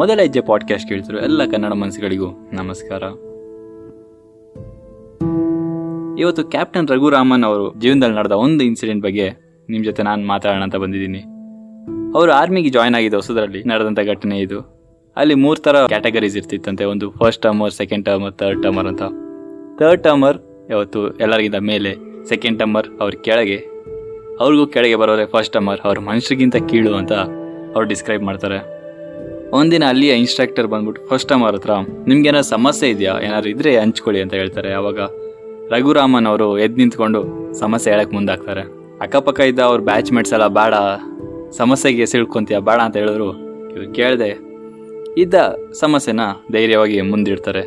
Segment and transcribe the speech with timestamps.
[0.00, 3.02] ಮೊದಲ ಹೆಜ್ಜೆ ಪಾಡ್ಕಾಸ್ಟ್ ಕೇಳ್ತಿರೋ ಎಲ್ಲ ಕನ್ನಡ ಮನಸ್ಸುಗಳಿಗೂ ನಮಸ್ಕಾರ.
[6.18, 9.30] ಇವತ್ತು ಕ್ಯಾಪ್ಟನ್ ರಘುರಾಮನ್ ಅವರು ಜೀವನದಲ್ಲಿ ನಡೆದ ಒಂದು ಇನ್ಸಿಡೆಂಟ್ ಬಗ್ಗೆ
[9.70, 11.18] ನಿಮ್ಮ ಜೊತೆ ನಾನು ಮಾತಾಡೋಣ ಅಂತ ಬಂದಿದ್ದೀನಿ.
[12.14, 14.60] ಅವರು ಆರ್ಮಿಗೆ ಜಾಯ್ನ್ ಆಗಿದ್ದ ಹೊಸದರಲ್ಲಿ ನಡೆದಂಥ ಘಟನೆ ಇದು.
[15.16, 19.02] ಅಲ್ಲಿ ಮೂರು ಥರ ಕ್ಯಾಟಗರೀಸ್ ಇರ್ತಿತ್ತಂತೆ, ಒಂದು first termer second termer third termer ಅಂತ.
[19.78, 20.38] ಥರ್ಡ್ ಟರ್ಮರ್
[20.70, 21.96] ಯಾವತ್ತು ಎಲ್ಲರಿಗಿಂತ ಮೇಲೆ
[22.28, 23.56] ಸೆಕೆಂಡ್ ಟರ್ಮರ್ ಅವ್ರ ಕೆಳಗೆ.
[24.40, 28.79] ಅವ್ರಿಗೂ ಕೆಳಗೆ ಬರೋರೆ ಫಸ್ಟ್ ಟರ್ಮರ್ ಅವ್ರ ಮನುಷ್ಯರಿಗಿಂತ ಕೀಳು ಅಂತ ಅವ್ರು ಡಿಸ್ಕ್ರೈಬ್ ಮಾಡ್ತಾರೆ.
[29.52, 31.70] ಒಂದಿನ ಅಲ್ಲಿಯ ಇನ್ಸ್ಟ್ರಕ್ಟರ್ ಬಂದ್ಬಿಟ್ಟು ಫಸ್ಟ್ ಟರ್ಮರ್ ಹತ್ರ,
[32.06, 33.14] ನಿಮ್ಗೇನಾದ್ರು ಸಮಸ್ಯೆ ಇದೆಯಾ?
[33.24, 34.72] ಏನಾದ್ರು ಇದ್ರೆ ಹಂಚ್ಕೊಳ್ಳಿ ಅಂತ ಹೇಳ್ತಾರೆ.
[34.72, 35.00] ಅವಾಗ
[35.72, 38.60] ರಘುರಾಮನ್ ಅವರು ಎದ್ದು ನಿಂತ್ಕೊಂಡು ಸಮಸ್ಯೆ ಹೇಳಕ್ ಮುಂದಾಗ್ತಾರೆ.
[39.00, 40.74] ಅಕ್ಕಪಕ್ಕ ಇದ್ದ ಅವ್ರ ಬ್ಯಾಚ್ ಮೇಟ್ಸ್ ಎಲ್ಲ, ಬೇಡ,
[41.50, 42.58] ಸಮಸ್ಯೆಗೆ ಸಿಳ್ಕೊಂತೀಯ?
[42.58, 43.38] ಬೇಡ ಅಂತ ಹೇಳಿದ್ರು.
[43.72, 44.38] ಇವ್ರು ಕೇಳಿದೆ,
[45.18, 45.34] ಇದ್ದ
[45.72, 46.20] ಸಮಸ್ಯೆನ
[46.52, 47.62] ಧೈರ್ಯವಾಗಿ ಮುಂದಿಡ್ತಾರೆ.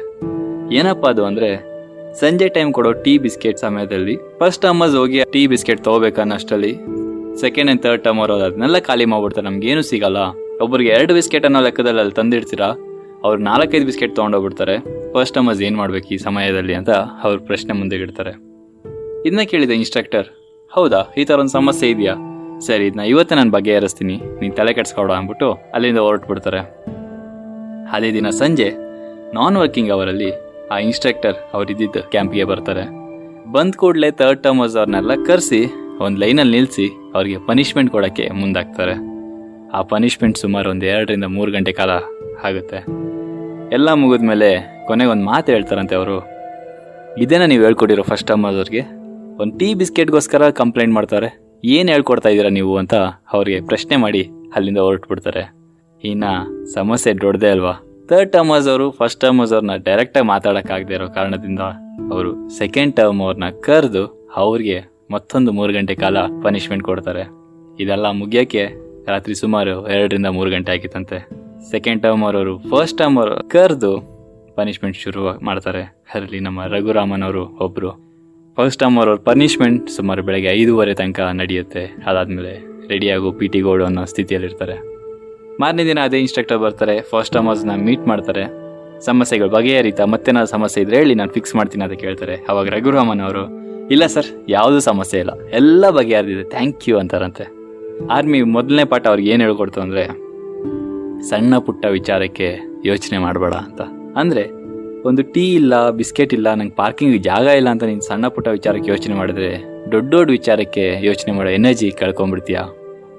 [0.74, 1.74] ಏನಪ್ಪ ಅದು ಅಂದ್ರೆ,
[2.20, 6.74] ಸಂಜೆ ಟೈಮ್ ಕೊಡೋ ಟೀ ಬಿಸ್ಕೆಟ್ ಸಮಯದಲ್ಲಿ ಫಸ್ಟ್ ಟರ್ಮರ್ಸ್ ಹೋಗಿ ಟೀ ಬಿಸ್ಕೆಟ್ ತಗೋಬೇಕನ್ನಷ್ಟಲ್ಲಿ
[7.42, 9.48] ಸೆಕೆಂಡ್ ಅಂಡ್ ಥರ್ಡ್ ಟರ್ಮರ್ ಅದನ್ನೆಲ್ಲ ಖಾಲಿ ಮಾಡ್ಬಿಡ್ತಾರೆ.
[9.48, 10.18] ನಮ್ಗೇನು ಸಿಗಲ್ಲ.
[10.62, 12.68] ಒಬ್ಬರಿಗೆ ಎರಡು ಬಿಸ್ಕೆಟ್ ಅನ್ನೋ ಲೆಕ್ಕದಲ್ಲಿ ಅಲ್ಲಿ ತಂದಿಡ್ತೀರಾ?
[13.26, 14.76] ಅವ್ರು ನಾಲ್ಕೈದು ಬಿಸ್ಕೆಟ್ ತೊಗೊಂಡೋಗ್ಬಿಡ್ತಾರೆ.
[15.14, 16.92] ಫಸ್ಟ್ ಟಮರ್ಸ್ ಏನು ಮಾಡ್ಬೇಕು ಈ ಸಮಯದಲ್ಲಿ ಅಂತ
[17.26, 18.34] ಅವ್ರ ಪ್ರಶ್ನೆ ಮುಂದೆ ಇಡ್ತಾರೆ
[19.28, 20.28] ಇದನ್ನ ಕೇಳಿದೆ ಇನ್ಸ್ಟ್ರಕ್ಟರ್
[20.72, 22.14] ಹೌದಾ, ಈ ಥರ ಒಂದು ಸಮಸ್ಯೆ ಇದೆಯಾ?
[22.68, 26.62] ಸರಿ ಇದನ್ನ ಇವತ್ತೇ ನಾನು ಬಗೆಹರಿಸ್ತೀನಿ ನೀನು ತಲೆ ಕೆಡ್ಸ್ಕೊಡ ಅಂದ್ಬಿಟ್ಟು ಅಲ್ಲಿಂದ ಹೊರಟ್ಬಿಡ್ತಾರೆ.
[27.96, 28.70] ಅದೇ ದಿನ ಸಂಜೆ
[29.38, 30.30] ನಾನ್ ವರ್ಕಿಂಗ್ ಅವರಲ್ಲಿ
[30.74, 32.84] ಆ ಇನ್ಸ್ಟ್ರಕ್ಟರ್ ಅವ್ರಿದ್ದಿದ್ದ ಕ್ಯಾಂಪ್ಗೆ ಬರ್ತಾರೆ.
[33.56, 35.62] ಬಂದ ಕೂಡಲೇ ಥರ್ಡ್ ಟರ್ಮರ್ಸ್ ಅವ್ರನ್ನೆಲ್ಲ ಕರೆಸಿ,
[36.06, 38.96] ಒಂದು ಲೈನಲ್ಲಿ ನಿಲ್ಲಿಸಿ ಅವ್ರಿಗೆ ಪನಿಷ್ಮೆಂಟ್ ಕೊಡೋಕ್ಕೆ ಮುಂದಾಗ್ತಾರೆ.
[39.74, 41.90] ಆ ಪನಿಷ್ಮೆಂಟ್ ಸುಮಾರು ಒಂದು ಎರಡರಿಂದ ಮೂರು ಗಂಟೆ ಕಾಲ
[42.44, 42.86] ಆಗುತ್ತೆ.
[43.74, 46.18] ಎಲ್ಲ ಮುಗಿದ್ಮೇಲೆ ಕೊನೆಗೆ ಒಂದು ಮಾತು ಹೇಳ್ತಾರಂತೆ ಅವರು.
[47.18, 48.82] ಇದೇನ ನೀವು ಹೇಳ್ಕೊಡಿರೋ ಫಸ್ಟ್ ಟೈಮ್ ಅವ್ರಿಗೆ?
[49.42, 51.60] ಒಂದು ಟೀ ಬಿಸ್ಕೆಟ್ಗೋಸ್ಕರ ಕಂಪ್ಲೇಂಟ್ ಮಾಡ್ತಾರೆ.
[51.66, 52.94] ಏನು ಹೇಳ್ಕೊಡ್ತಾ ಇದ್ದೀರಾ ನೀವು ಅಂತ
[53.34, 55.54] ಅವ್ರಿಗೆ ಪ್ರಶ್ನೆ ಮಾಡಿ ಅಲ್ಲಿಂದ ಹೊರಟ್ಬಿಡ್ತಾರೆ.
[56.04, 56.32] ಇನ್ನು
[56.74, 57.74] ಸಮಸ್ಯೆ ದೊಡ್ಡದೇ ಅಲ್ವಾ?
[58.10, 61.60] ಥರ್ಡ್ ಟರ್ಮರ್ಸ್ ಅವರು ಫಸ್ಟ್ ಟರ್ಮರ್ಸ್ ಅವ್ರನ್ನ ಡೈರೆಕ್ಟಾಗಿ ಮಾತಾಡೋಕ್ಕಾಗದೇ ಇರೋ ಕಾರಣದಿಂದ
[62.14, 67.24] ಅವರು ಸೆಕೆಂಡ್ ಟರ್ಮ್ ಅವ್ರನ್ನ ಕರೆದು ಅವ್ರಿಗೆ ಮತ್ತೊಂದು ಮೂರು ಗಂಟೆ ಕಾಲ ಪನಿಷ್ಮೆಂಟ್ ಕೊಡ್ತಾರೆ.
[67.84, 71.18] ಇದೆಲ್ಲ ಮುಗಿಯೋಕ್ಕೆ ರಾತ್ರಿ ಸುಮಾರು ಎರಡರಿಂದ ಮೂರು ಗಂಟೆ ಆಗಿತ್ತಂತೆ.
[71.72, 73.92] ಸೆಕೆಂಡ್ ಟರ್ಮ್ ಅವರು ಫಸ್ಟ್ ಟರ್ಮ್ ಅವರು ಕರೆದು
[74.56, 75.82] ಪನಿಷ್ಮೆಂಟ್ ಶುರು ಮಾಡ್ತಾರೆ.
[76.14, 77.92] ಅದರಲ್ಲಿ ನಮ್ಮ ರಘುರಾಮನ್ ಅವರು ಒಬ್ರು.
[78.58, 81.86] ಫಸ್ಟ್ ಟರ್ಮ್ ಅವರವ್ರ ಪನಿಷ್ಮೆಂಟ್ ಸುಮಾರು ಬೆಳಗ್ಗೆ ಐದೂವರೆ ತನಕ ನಡೆಯುತ್ತೆ.
[82.06, 82.54] ಅದಾದ್ಮೇಲೆ
[82.88, 84.76] ರೆಡಿಯಾಗು ಪಿ ಟಿ ಗೋಡು ಅನ್ನೋ ಸ್ಥಿತಿಯಲ್ಲಿರ್ತಾರೆ.
[85.60, 88.46] ಮಾರನೇ ದಿನ ಅದೇ ಇನ್ಸ್ಟ್ರಕ್ಟರ್ ಬರ್ತಾರೆ ಫಸ್ಟ್ ಟರ್ಮರ್ಸ್ನ ಮೀಟ್ ಮಾಡ್ತಾರೆ.
[89.00, 92.36] ಸಮಸ್ಯೆಗಳು ಬಗೆಹರಿತಾ, ಮತ್ತೇನಾದ್ರು ಸಮಸ್ಯೆ ಇದ್ರೆ ಹೇಳಿ ನಾನು ಫಿಕ್ಸ್ ಮಾಡ್ತೀನಿ ಅಂತ ಕೇಳ್ತಾರೆ.
[92.50, 93.44] ಅವಾಗ ರಘುರಾಮನ್ ಅವರು
[93.92, 95.34] ಇಲ್ಲ ಸರ್, ಯಾವುದೂ ಸಮಸ್ಯೆ ಇಲ್ಲ.
[95.54, 96.44] ಎಲ್ಲ ಬಗೆಹರಿದಿದೆ.
[96.50, 97.46] ಥ್ಯಾಂಕ್ ಯು ಅಂತಾರಂತೆ.
[98.12, 100.08] ಆರ್ಮಿ ಮೊದಲನೇ ಪಾಠ ಅವ್ರಿಗೆ ಏನು ಹೇಳ್ಕೊಡ್ತು ಅಂದರೆ,
[101.30, 103.82] ಸಣ್ಣ ಪುಟ್ಟ ವಿಚಾರಕ್ಕೆ ಯೋಚನೆ ಮಾಡಬೇಡ ಅಂತ.
[104.16, 104.52] ಅಂದರೆ,
[105.08, 109.16] ಒಂದು ಟೀ ಇಲ್ಲ, ಬಿಸ್ಕೆಟ್ ಇಲ್ಲ, ನಂಗೆ ಪಾರ್ಕಿಂಗ್ ಜಾಗ ಇಲ್ಲ ಅಂತ ನೀನು ಸಣ್ಣ ಪುಟ್ಟ ವಿಚಾರಕ್ಕೆ ಯೋಚನೆ
[109.16, 112.60] ಮಾಡಿದ್ರೆ, ದೊಡ್ಡ ದೊಡ್ಡ ವಿಚಾರಕ್ಕೆ ಯೋಚನೆ ಮಾಡೋ ಎನರ್ಜಿ ಕಳ್ಕೊಂಡ್ಬಿಡ್ತೀಯ?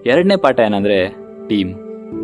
[0.06, 1.16] ಎರಡನೇ ಪಾಠ ಏನಂದರೆ,
[1.48, 1.74] ಟೀಮ್.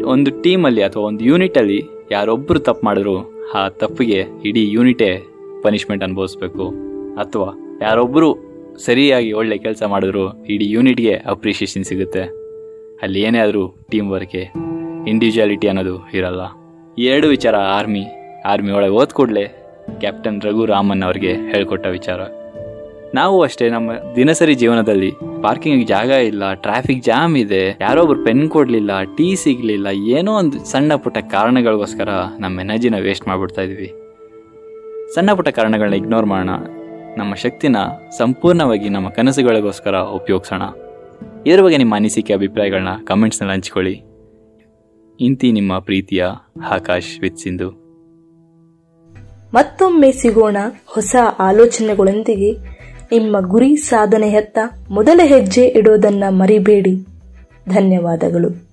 [0.04, 5.22] ಒಂದು ಟೀಮಲ್ಲಿ ಅಥವಾ ಒಂದು ಯೂನಿಟಲ್ಲಿ ಯಾರೊಬ್ಬರು ತಪ್ಪು ಮಾಡಿದ್ರು, ಆ ತಪ್ಪಿಗೆ ಇಡೀ ಯೂನಿಟೇ
[5.62, 6.68] ಪನಿಷ್ಮೆಂಟ್ ಅನುಭವಿಸ್ಬೇಕು.
[7.14, 8.50] ಅಥವಾ ಯಾರೊಬ್ಬರು
[8.84, 12.39] ಸರಿಯಾಗಿ ಒಳ್ಳೆ ಕೆಲಸ ಮಾಡಿದ್ರು, ಇಡೀ ಯೂನಿಟ್ಗೆ ಅಪ್ರಿಷಿಯೇಷನ್ ಸಿಗುತ್ತೆ.
[13.04, 14.42] ಅಲ್ಲಿ ಏನೇ ಆದರೂ ಟೀಮ್ ವರ್ಕೆ
[15.10, 16.42] ಇಂಡಿವಿಜುವಾಲಿಟಿ ಅನ್ನೋದು ಇರಲ್ಲ.
[17.12, 18.02] ಎರಡು ವಿಚಾರ ಆರ್ಮಿ
[18.52, 19.44] ಆರ್ಮಿ ಒಳಗೆ ಓದ್ ಕೂಡಲೇ
[20.02, 22.20] ಕ್ಯಾಪ್ಟನ್ ರಘು ರಾಮನ್ ಅವ್ರಿಗೆ ಹೇಳ್ಕೊಟ್ಟ ವಿಚಾರ.
[23.14, 25.10] ನಾವು ಅಷ್ಟೇ, ನಮ್ಮ ದಿನಸರಿ ಜೀವನದಲ್ಲಿ
[25.42, 30.94] ಪಾರ್ಕಿಂಗ್ ಜಾಗ ಇಲ್ಲ ಟ್ರಾಫಿಕ್ ಜಾಮ್ ಇದೆ ಯಾರೋ ಒಬ್ರು ಪೆನ್ ಕೊಡ್ಲಿಲ್ಲ ಟೀ ಸಿಗ್ಲಿಲ್ಲ, ಏನೋ ಒಂದು ಸಣ್ಣ
[31.04, 32.10] ಪುಟ್ಟ ಕಾರಣಗಳಿಗೋಸ್ಕರ
[32.44, 33.88] ನಮ್ಮ ಎನರ್ಜಿನ ವೇಸ್ಟ್ ಮಾಡ್ಬಿಡ್ತಾ ಇದೀವಿ.
[35.14, 36.54] ಸಣ್ಣ ಪುಟ್ಟ ಕಾರಣಗಳನ್ನ ಇಗ್ನೋರ್ ಮಾಡೋಣ.
[37.18, 37.76] ನಮ್ಮ ಶಕ್ತಿನ
[38.18, 40.64] ಸಂಪೂರ್ಣವಾಗಿ ನಮ್ಮ ಕನಸುಗಳಿಗೋಸ್ಕರ ಉಪಯೋಗಿಸೋಣ.
[41.46, 44.02] ಇದ್ರ ಬಗ್ಗೆ ನಿಮ್ಮ ಅನಿಸಿಕೆ ಅಭಿಪ್ರಾಯಗಳನ್ನ ಕಮೆಂಟ್ಸ್ನಲ್ಲಿ ಹಂಚ್ಕೊಳ್ಳಿ.
[45.20, 46.26] ಇಂತಿ ನಿಮ್ಮ ಪ್ರೀತಿಯ
[46.64, 47.70] ಆಕಾಶ್ ವಿತ್ ಸಿಂಧು.
[49.54, 50.56] ಮತ್ತೊಮ್ಮೆ ಸಿಗೋಣ
[50.86, 52.52] ಹೊಸ ಆಲೋಚನೆಗಳೊಂದಿಗೆ.
[53.12, 54.58] ನಿಮ್ಮ ಗುರಿ ಸಾಧನೆಯತ್ತ
[54.90, 56.96] ಮೊದಲ ಹೆಜ್ಜೆ ಇಡೋದನ್ನ ಮರಿಬೇಡಿ.
[57.68, 58.69] ಧನ್ಯವಾದಗಳು.